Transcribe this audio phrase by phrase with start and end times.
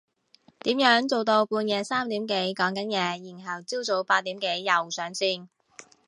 [0.61, 5.47] 點樣做到半夜三點幾講緊嘢然後朝早八點幾又上線？